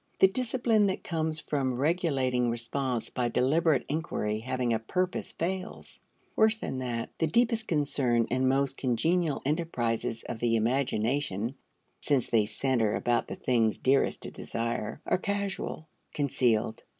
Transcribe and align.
The 0.17 0.27
discipline 0.27 0.87
that 0.87 1.03
comes 1.03 1.39
from 1.39 1.75
regulating 1.75 2.49
response 2.49 3.11
by 3.11 3.29
deliberate 3.29 3.85
inquiry 3.87 4.39
having 4.39 4.73
a 4.73 4.79
purpose 4.79 5.31
fails; 5.31 6.01
worse 6.35 6.57
than 6.57 6.79
that, 6.79 7.11
the 7.19 7.27
deepest 7.27 7.67
concern 7.67 8.25
and 8.31 8.49
most 8.49 8.77
congenial 8.77 9.43
enterprises 9.45 10.23
of 10.23 10.39
the 10.39 10.55
imagination 10.55 11.53
(since 11.99 12.31
they 12.31 12.45
center 12.47 12.95
about 12.95 13.27
the 13.27 13.35
things 13.35 13.77
dearest 13.77 14.23
to 14.23 14.31
desire) 14.31 15.03
are 15.05 15.19
casual, 15.19 15.87
concealed. 16.15 16.81